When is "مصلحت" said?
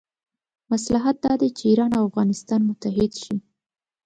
0.71-1.15